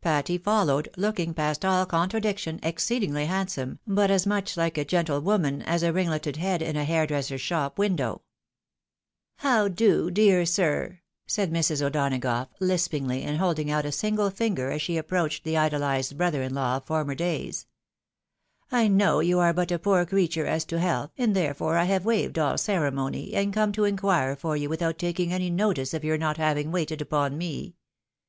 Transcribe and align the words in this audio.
Patty 0.00 0.38
followed, 0.38 0.88
looking, 0.96 1.34
past 1.34 1.64
all 1.64 1.84
contra 1.86 2.20
diction, 2.20 2.60
exceedingly 2.62 3.26
handsome, 3.26 3.80
but 3.84 4.12
as 4.12 4.28
much 4.28 4.56
like 4.56 4.78
a 4.78 4.84
gentlewoman 4.84 5.60
as 5.62 5.82
a 5.82 5.92
ringleted 5.92 6.36
head 6.36 6.62
in 6.62 6.76
a 6.76 6.84
hairdresser's 6.84 7.40
shop 7.40 7.80
window." 7.80 8.22
How 9.48 9.66
do, 9.66 10.08
dear 10.08 10.46
sir?" 10.46 11.00
said 11.26 11.52
Mrs. 11.52 11.82
O'Donagough, 11.84 12.46
lispingly, 12.60 13.24
and 13.24 13.38
holding 13.38 13.72
out 13.72 13.84
a 13.84 13.90
single 13.90 14.30
finger 14.30 14.70
as 14.70 14.80
she 14.80 14.96
approached 14.96 15.42
the 15.42 15.56
idolised 15.56 16.16
brother 16.16 16.44
in 16.44 16.54
law 16.54 16.76
of 16.76 16.84
former 16.84 17.16
days." 17.16 17.66
I 18.70 18.86
know 18.86 19.18
you 19.18 19.40
are 19.40 19.52
but 19.52 19.72
a 19.72 19.80
poor 19.80 20.06
creature 20.06 20.46
as 20.46 20.64
to 20.66 20.78
health, 20.78 21.10
and 21.18 21.34
therefore 21.34 21.76
I 21.76 21.86
have 21.86 22.04
waived 22.04 22.38
all 22.38 22.56
ceremony, 22.56 23.32
and 23.34 23.52
come 23.52 23.72
to 23.72 23.82
inquire 23.84 24.36
for 24.36 24.56
you 24.56 24.68
without 24.68 24.96
taking 24.96 25.32
any 25.32 25.50
notice 25.50 25.92
of 25.92 26.04
your 26.04 26.18
not 26.18 26.36
having 26.36 26.70
waited 26.70 27.02
upon 27.02 27.36
me. 27.36 27.74